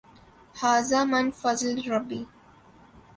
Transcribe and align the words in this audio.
ھذا 0.59 1.01
من 1.11 1.25
فضْل 1.41 1.75
ربی۔ 1.91 2.21